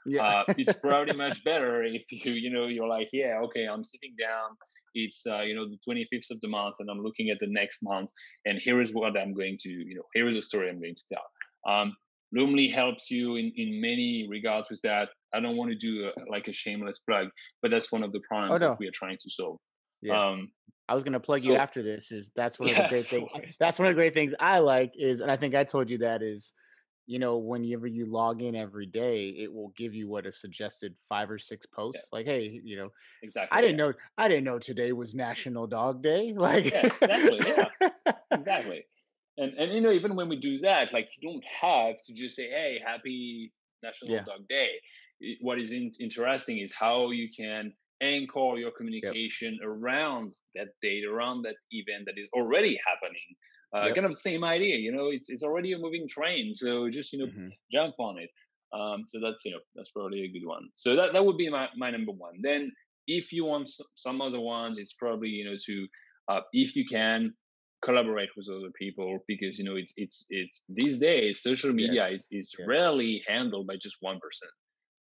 [0.07, 0.23] Yeah.
[0.23, 4.15] uh, it's probably much better if you you know you're like yeah okay I'm sitting
[4.19, 4.51] down
[4.93, 7.79] it's uh, you know the 25th of the month and I'm looking at the next
[7.81, 8.11] month
[8.45, 10.95] and here is what I'm going to you know here is a story I'm going
[10.95, 11.73] to tell.
[11.73, 11.95] Um,
[12.35, 15.09] Loomly helps you in, in many regards with that.
[15.33, 17.29] I don't want to do a, like a shameless plug,
[17.61, 18.69] but that's one of the problems oh, no.
[18.71, 19.57] that we are trying to solve.
[20.01, 20.19] Yeah.
[20.19, 20.49] Um,
[20.87, 22.11] I was gonna plug so, you after this.
[22.11, 23.31] Is that's one of the great things.
[23.59, 25.99] That's one of the great things I like is, and I think I told you
[25.99, 26.53] that is,
[27.07, 30.95] you know, whenever you log in every day, it will give you what a suggested
[31.09, 32.09] five or six posts.
[32.11, 32.17] Yeah.
[32.17, 32.89] Like, hey, you know,
[33.23, 33.57] exactly.
[33.57, 33.85] I didn't yeah.
[33.85, 33.93] know.
[34.17, 36.33] I didn't know today was National Dog Day.
[36.45, 37.39] Like, exactly.
[37.45, 38.85] Yeah, exactly.
[39.37, 42.35] And and you know, even when we do that, like, you don't have to just
[42.35, 43.51] say, hey, happy
[43.83, 44.69] National Dog Day.
[45.41, 49.67] What is in, interesting is how you can anchor your communication yep.
[49.67, 53.21] around that date, around that event that is already happening.
[53.75, 53.95] Uh, yep.
[53.95, 57.11] Kind of the same idea, you know, it's it's already a moving train, so just
[57.13, 57.47] you know mm-hmm.
[57.71, 58.29] jump on it.
[58.73, 60.69] Um, so that's you know that's probably a good one.
[60.73, 62.35] So that that would be my my number one.
[62.41, 62.71] Then
[63.07, 65.87] if you want some other ones, it's probably you know to
[66.29, 67.33] uh, if you can
[67.83, 72.13] collaborate with other people because you know it's it's it's these days social media yes.
[72.13, 72.67] is is yes.
[72.67, 74.47] rarely handled by just one person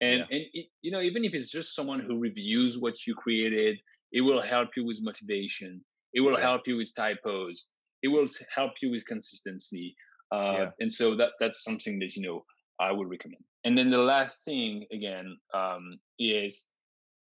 [0.01, 0.37] and yeah.
[0.37, 3.79] and it, you know even if it's just someone who reviews what you created
[4.13, 5.81] it will help you with motivation
[6.13, 6.41] it will yeah.
[6.41, 7.69] help you with typos
[8.03, 9.95] it will help you with consistency
[10.33, 10.71] uh, yeah.
[10.81, 12.45] and so that that's something that you know
[12.81, 16.67] i would recommend and then the last thing again um, is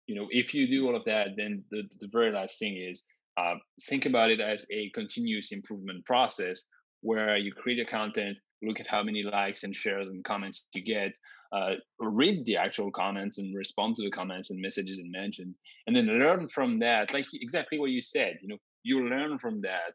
[0.07, 3.05] you know if you do all of that then the, the very last thing is
[3.37, 3.55] uh,
[3.89, 6.67] think about it as a continuous improvement process
[7.01, 10.83] where you create a content look at how many likes and shares and comments you
[10.83, 11.13] get
[11.55, 15.95] uh, read the actual comments and respond to the comments and messages and mentions and
[15.95, 19.95] then learn from that like exactly what you said you know you learn from that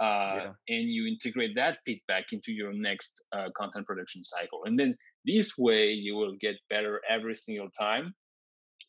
[0.00, 0.52] uh, yeah.
[0.68, 4.94] and you integrate that feedback into your next uh, content production cycle and then
[5.26, 8.14] this way you will get better every single time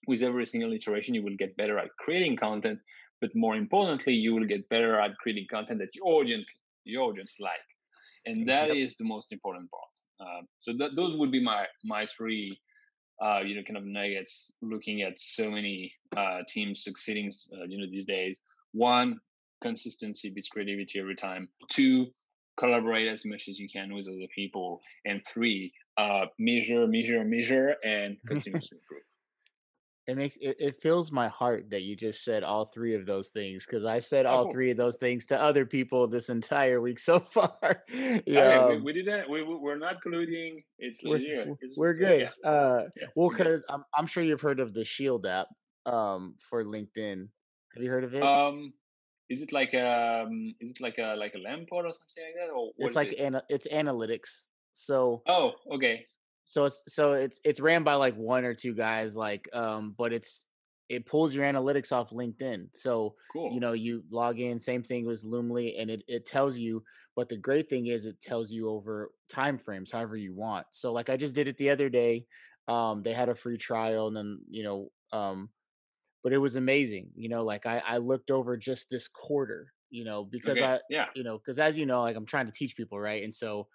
[0.08, 2.78] with every single iteration you will get better at creating content
[3.20, 6.46] but more importantly you will get better at creating content that your audience
[6.86, 7.68] your audience like
[8.26, 8.78] and that yep.
[8.78, 10.28] is the most important part.
[10.30, 12.60] Uh, so that, those would be my my three,
[13.22, 14.58] uh, you know, kind of nuggets.
[14.62, 18.40] Looking at so many uh, teams succeeding, uh, you know, these days.
[18.74, 19.20] one
[19.62, 22.08] consistency beats creativity every time two
[22.58, 27.76] collaborate as much as you can with other people and three uh, measure measure measure
[27.84, 29.04] and continuously improve
[30.08, 33.30] it makes it, it fills my heart that you just said all three of those
[33.30, 34.52] things because I said Oh, all cool.
[34.54, 37.84] three of those things to other people this entire week so far.
[37.90, 39.30] Yeah, we, um, we didn't.
[39.30, 40.64] We, we- we're not colluding.
[40.80, 41.56] It's we're.
[41.62, 42.22] It's, we're good.
[42.44, 43.08] yeah, Uh, yeah.
[43.16, 45.48] well, because I'm I'm sure you've heard of the Shield app
[45.86, 47.28] um for LinkedIn.
[47.76, 48.24] Have you heard of it?
[48.24, 48.74] Um,
[49.30, 52.52] is it like um, is it like a like a Lempod or something like that,
[52.52, 53.20] or it's like it?
[53.20, 54.46] ana- it's analytics.
[54.74, 56.06] So Oh, okay,
[56.46, 60.14] so it's so it's it's ran by like one or two guys like um but
[60.14, 60.46] it's
[60.90, 62.68] it pulls your analytics off linkedin.
[62.76, 63.52] So cool.
[63.54, 66.84] you know you log in same thing with loomly and it, it tells you
[67.16, 70.66] but the great thing is it tells you over time frames however you want.
[70.72, 72.26] So like i just did it the other day
[72.68, 75.50] um they had a free trial and then you know um
[76.24, 80.06] but it was amazing you know like i i looked over just this quarter you
[80.06, 82.52] know because okay, i yeah, you know because as you know like i'm trying to
[82.52, 83.24] teach people right?
[83.24, 83.68] And so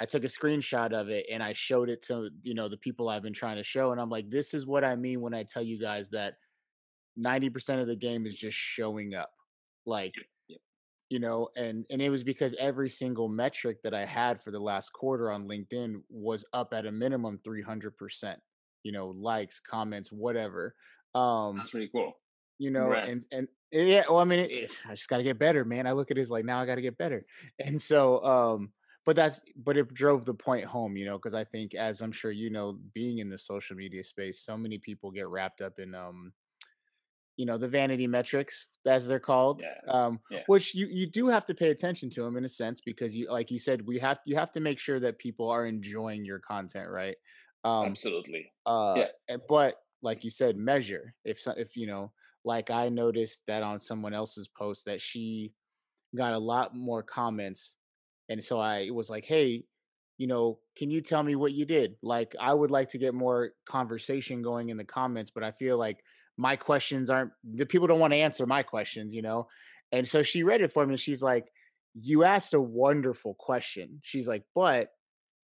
[0.00, 3.08] I took a screenshot of it and I showed it to you know the people
[3.08, 5.42] I've been trying to show, and I'm like, this is what I mean when I
[5.42, 6.34] tell you guys that
[7.18, 9.30] 90% of the game is just showing up,
[9.84, 10.14] like
[11.10, 14.60] you know, and and it was because every single metric that I had for the
[14.60, 18.38] last quarter on LinkedIn was up at a minimum 300 percent,
[18.84, 20.74] you know, likes, comments, whatever.
[21.14, 22.12] Um, that's pretty cool.
[22.58, 23.26] you know and Congrats.
[23.32, 25.88] and eh, yeah well i mean it, it's i just got to get better man
[25.88, 27.26] i look at it as like now i got to get better
[27.58, 28.70] and so um
[29.06, 32.12] but that's but it drove the point home you know because i think as i'm
[32.12, 35.78] sure you know being in the social media space so many people get wrapped up
[35.78, 36.32] in um
[37.36, 41.28] you know the vanity metrics as they're called Yeah, um yeah, which you you do
[41.28, 43.98] have to pay attention to them in a sense because you like you said we
[43.98, 47.16] have you have to make sure that people are enjoying your content right?
[47.64, 48.52] Um absolutely.
[48.66, 51.14] uh Yeah, but like you said measure.
[51.24, 52.12] If if you know
[52.44, 55.54] like i noticed that on someone else's post that she
[56.16, 57.78] got a lot more comments
[58.30, 59.62] and so i was like hey
[60.16, 63.12] you know can you tell me what you did like i would like to get
[63.14, 65.98] more conversation going in the comments but i feel like
[66.38, 69.46] my questions aren't the people don't want to answer my questions you know
[69.92, 71.52] and so she read it for me and she's like
[72.00, 74.88] you asked a wonderful question she's like but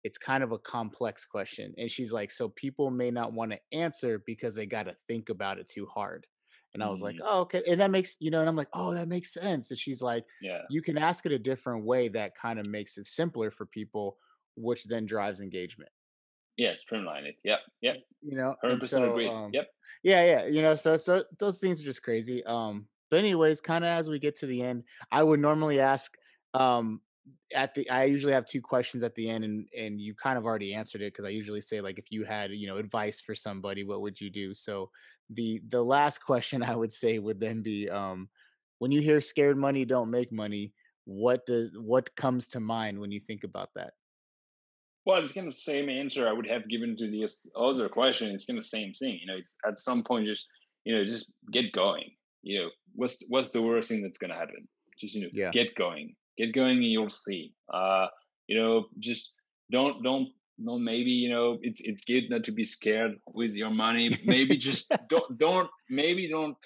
[0.04, 1.74] it's kind of a complex question.
[1.76, 5.28] And she's like, so people may not want to answer because they got to think
[5.28, 6.26] about it too hard.
[6.74, 7.62] And I was like, mm, oh, okay.
[7.66, 9.70] And that makes, you know, and I'm like, oh, that makes sense.
[9.70, 12.98] And she's like, yeah, you can ask it a different way that kind of makes
[12.98, 14.18] it simpler for people,
[14.56, 15.90] which then drives engagement,
[16.56, 16.74] yeah.
[16.74, 17.36] Streamline it.
[17.44, 17.96] Yep, yep.
[18.20, 18.56] you know?
[18.62, 19.32] Hundred And percent so, agree.
[19.32, 19.68] um, Yep.
[20.02, 22.44] yeah, yeah, you know, so so those things are just crazy.
[22.44, 26.16] Um, but anyways, kind of as we get to the end, I would normally ask
[26.54, 27.02] um
[27.54, 30.44] at the I usually have two questions at the end and and you kind of
[30.44, 33.34] already answered it because I usually say like if you had, you know, advice for
[33.34, 34.54] somebody, what would you do?
[34.54, 34.90] So
[35.30, 38.28] the the last question I would say would then be um
[38.78, 40.72] when you hear scared money don't make money,
[41.04, 43.94] what does what comes to mind when you think about that?
[45.04, 47.26] Well, it's kind of the same answer I would have given to the
[47.56, 48.32] other question.
[48.34, 49.18] It's kind of the same thing.
[49.20, 50.48] You know, it's at some point just
[50.84, 52.10] you know just get going.
[52.42, 54.68] You know, what's what's the worst thing that's gonna happen?
[54.98, 55.52] Just you know, Yeah.
[55.52, 57.54] get going, get going, and you'll see.
[57.72, 58.08] Uh,
[58.46, 59.34] you know, just
[59.70, 60.28] don't don't
[60.64, 64.16] don't maybe you know it's it's good not to be scared with your money.
[64.24, 66.56] Maybe just don't don't maybe don't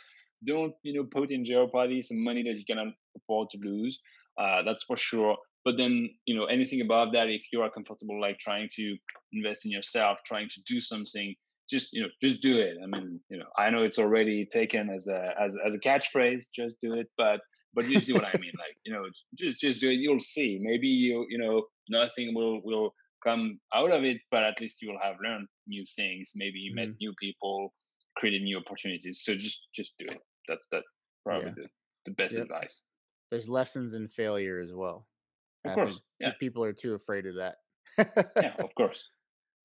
[0.44, 4.00] don't you know put in jeopardy some money that you cannot afford to lose.
[4.38, 5.36] Uh, that's for sure.
[5.64, 8.96] But then you know anything above that, if you are comfortable like trying to
[9.32, 11.34] invest in yourself, trying to do something,
[11.70, 12.76] just you know just do it.
[12.82, 16.46] I mean you know I know it's already taken as a as as a catchphrase,
[16.54, 17.40] just do it, but
[17.74, 18.52] but you see what I mean.
[18.58, 19.04] Like you know
[19.38, 20.00] just just do it.
[20.00, 20.58] You'll see.
[20.62, 24.90] Maybe you you know nothing will will come out of it, but at least you
[24.90, 26.32] will have learned new things.
[26.34, 26.98] Maybe you met Mhm.
[27.00, 27.74] new people,
[28.16, 29.22] created new opportunities.
[29.24, 30.20] So just just do it.
[30.48, 30.84] That's that
[31.24, 31.54] probably Yeah.
[31.56, 31.68] the,
[32.06, 32.38] the best Yep.
[32.38, 32.84] advice.
[33.30, 35.08] There's lessons in failure as well.
[35.64, 36.00] Of I course.
[36.20, 36.34] Yeah.
[36.40, 37.58] people are too afraid of that.
[38.38, 39.08] Yeah, of course.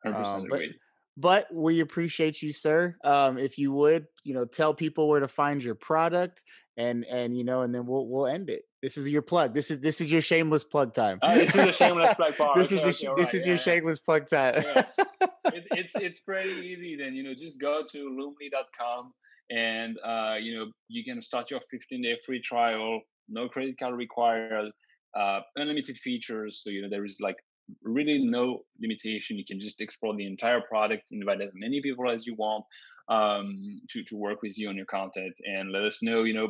[0.04, 0.76] 100% um, but agreed.
[1.18, 2.98] but we appreciate you, sir.
[3.04, 6.44] Um, if you would, you know, tell people where to find your product,
[6.78, 8.64] and and you know, and then we'll we'll end it.
[8.82, 9.54] This is your plug.
[9.54, 11.20] This is this is your shameless plug time.
[11.22, 12.58] Oh, this is a shameless plug part.
[12.58, 13.34] this is the okay, this right.
[13.34, 13.62] is Yeah, your yeah.
[13.62, 14.64] shameless plug time.
[14.64, 14.84] Yeah.
[15.54, 17.16] It, it's it's pretty easy then.
[17.16, 19.14] You know, just go to loomly.com
[19.50, 23.00] and uh, you know you can start your 15 day free trial.
[23.30, 24.72] No credit card required.
[25.18, 26.62] Uh, unlimited features.
[26.62, 27.38] So you know there is like
[27.82, 29.38] really no limitation.
[29.38, 32.66] You can just explore the entire product, invite as many people as you want
[33.10, 36.24] um, to to work with you on your content, and let us know.
[36.24, 36.50] You know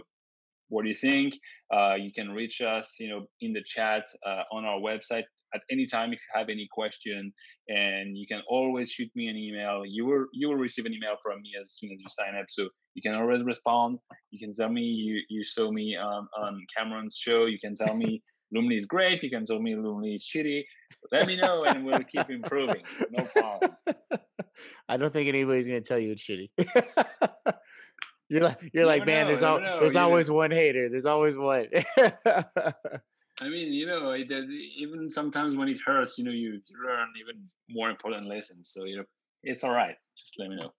[0.69, 1.33] what do you think?
[1.73, 5.61] Uh, you can reach us, you know, in the chat uh, on our website at
[5.71, 7.33] any time if you have any question,
[7.69, 9.83] and you can always shoot me an email.
[9.85, 12.45] You will you will receive an email from me as soon as you sign up,
[12.49, 13.99] so you can always respond.
[14.31, 17.45] You can tell me you you saw me um, on Cameron's show.
[17.45, 18.21] You can tell me
[18.55, 19.23] Loomly is great.
[19.23, 20.63] You can tell me Loomly is shitty.
[21.11, 22.81] Let me know, and we'll keep improving.
[23.11, 23.71] No problem.
[24.89, 26.49] I don't think anybody's gonna tell you it's shitty.
[28.29, 29.25] you're like you're you like, man.
[29.25, 30.35] Know, there's al- there's always know.
[30.35, 30.89] one hater.
[30.89, 31.67] There's always one.
[33.39, 37.89] I mean, you know, even sometimes when it hurts, you know, you learn even more
[37.89, 38.69] important lessons.
[38.69, 39.03] So you know,
[39.43, 39.95] it's all right.
[40.17, 40.73] Just let me know.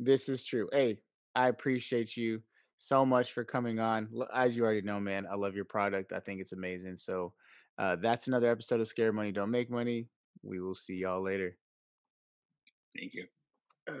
[0.00, 0.68] This is true.
[0.72, 0.98] Hey,
[1.34, 2.42] I appreciate you
[2.76, 4.08] so much for coming on.
[4.34, 6.12] As you already know, man, I love your product.
[6.12, 6.96] I think it's amazing.
[6.96, 7.32] So
[7.78, 10.08] uh, that's another episode of Scare Money Don't Make Money.
[10.42, 11.56] We will see y'all later.
[12.96, 13.26] Thank you.
[13.88, 13.94] Uh,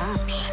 [0.00, 0.49] traps.